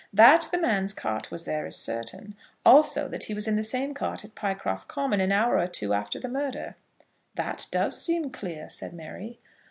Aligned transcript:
That 0.11 0.49
the 0.51 0.57
man's 0.57 0.93
cart 0.93 1.29
was 1.29 1.45
there 1.45 1.67
is 1.67 1.77
certain, 1.77 2.33
also 2.65 3.07
that 3.09 3.25
he 3.25 3.35
was 3.35 3.47
in 3.47 3.55
the 3.55 3.61
same 3.61 3.93
cart 3.93 4.25
at 4.25 4.33
Pycroft 4.33 4.87
Common 4.87 5.21
an 5.21 5.31
hour 5.31 5.59
or 5.59 5.67
two 5.67 5.93
after 5.93 6.19
the 6.19 6.27
murder." 6.27 6.75
"That 7.35 7.67
does 7.69 8.01
seem 8.01 8.31
clear," 8.31 8.67
said 8.67 8.93
Mary. 8.93 9.37